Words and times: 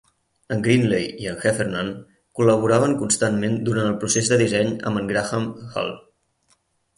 En 0.53 0.61
Greenley 0.67 1.03
i 1.25 1.27
en 1.31 1.35
Heffernan 1.43 1.91
col·laboraven 2.39 2.95
constantment 3.03 3.59
durant 3.69 3.91
el 3.91 4.01
procés 4.05 4.33
de 4.33 4.41
disseny 4.45 4.73
amb 4.93 5.03
en 5.03 5.13
Graham 5.13 5.47
Hull. 5.77 5.93